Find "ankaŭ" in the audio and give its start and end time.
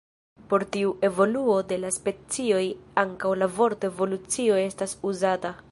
3.05-3.35